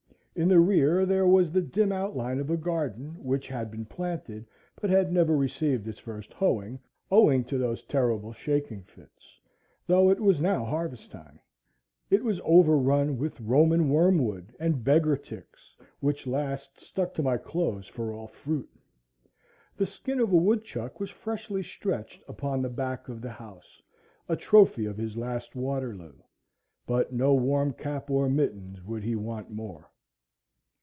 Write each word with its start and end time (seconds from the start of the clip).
In 0.33 0.47
the 0.47 0.61
rear 0.61 1.05
there 1.05 1.27
was 1.27 1.51
the 1.51 1.61
dim 1.61 1.91
outline 1.91 2.39
of 2.39 2.49
a 2.49 2.57
garden, 2.57 3.15
which 3.23 3.49
had 3.49 3.69
been 3.69 3.85
planted 3.85 4.47
but 4.79 4.89
had 4.89 5.11
never 5.11 5.35
received 5.37 5.87
its 5.87 5.99
first 5.99 6.33
hoeing, 6.33 6.79
owing 7.11 7.43
to 7.43 7.59
those 7.59 7.83
terrible 7.83 8.31
shaking 8.33 8.81
fits, 8.81 9.39
though 9.85 10.09
it 10.09 10.19
was 10.19 10.39
now 10.39 10.63
harvest 10.65 11.11
time. 11.11 11.39
It 12.09 12.23
was 12.23 12.41
over 12.45 12.75
run 12.77 13.19
with 13.19 13.39
Roman 13.41 13.89
wormwood 13.89 14.55
and 14.59 14.83
beggar 14.83 15.15
ticks, 15.17 15.75
which 15.99 16.25
last 16.25 16.79
stuck 16.79 17.13
to 17.15 17.21
my 17.21 17.35
clothes 17.37 17.87
for 17.87 18.11
all 18.13 18.27
fruit. 18.27 18.69
The 19.77 19.85
skin 19.85 20.19
of 20.19 20.31
a 20.31 20.37
woodchuck 20.37 20.99
was 20.99 21.11
freshly 21.11 21.61
stretched 21.61 22.23
upon 22.27 22.61
the 22.63 22.69
back 22.69 23.09
of 23.09 23.21
the 23.21 23.29
house, 23.31 23.81
a 24.29 24.35
trophy 24.37 24.85
of 24.87 24.97
his 24.97 25.17
last 25.17 25.55
Waterloo; 25.57 26.15
but 26.87 27.11
no 27.13 27.33
warm 27.35 27.73
cap 27.73 28.09
or 28.09 28.27
mittens 28.29 28.81
would 28.83 29.03
he 29.03 29.15
want 29.15 29.51
more. 29.51 29.89